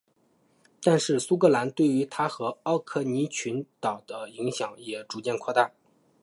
[0.81, 5.71] 但是苏格兰对于它和奥克尼群岛的影响也逐渐扩大。